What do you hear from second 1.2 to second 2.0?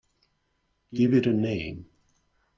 a name.